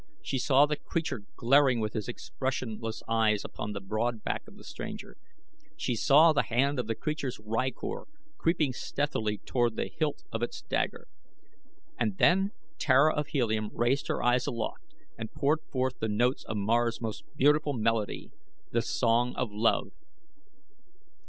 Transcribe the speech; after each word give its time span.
She 0.23 0.39
saw 0.39 0.65
the 0.65 0.77
creature 0.77 1.21
glaring 1.35 1.79
with 1.79 1.93
his 1.93 2.07
expressionless 2.07 3.03
eyes 3.07 3.45
upon 3.45 3.73
the 3.73 3.79
broad 3.79 4.23
back 4.23 4.47
of 4.47 4.57
the 4.57 4.63
stranger. 4.63 5.15
She 5.77 5.93
saw 5.93 6.33
the 6.33 6.41
hand 6.41 6.79
of 6.79 6.87
the 6.87 6.95
creature's 6.95 7.37
rykor 7.37 8.05
creeping 8.39 8.73
stealthily 8.73 9.37
toward 9.37 9.75
the 9.75 9.91
hilt 9.95 10.23
of 10.31 10.41
its 10.41 10.63
dagger. 10.63 11.07
And 11.99 12.17
then 12.17 12.49
Tara 12.79 13.13
of 13.13 13.27
Helium 13.27 13.69
raised 13.73 14.07
her 14.07 14.23
eyes 14.23 14.47
aloft 14.47 14.81
and 15.19 15.31
poured 15.31 15.59
forth 15.71 15.99
the 15.99 16.09
notes 16.09 16.43
of 16.45 16.57
Mars' 16.57 16.99
most 16.99 17.23
beautiful 17.37 17.73
melody, 17.73 18.31
The 18.71 18.81
Song 18.81 19.35
of 19.35 19.51
Love. 19.51 19.91